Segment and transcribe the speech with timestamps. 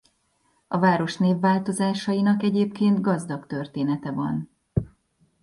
[0.67, 4.49] A város névváltozásainak egyébként gazdag története van.